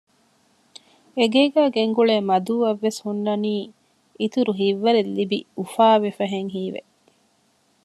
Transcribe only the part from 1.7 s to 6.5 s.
ގެންގުޅޭ މަދޫއަށް ވެސް ހުންނަނީ އިތުރު ހިތްވަރެއް ލިބި އުފާވެފަހެން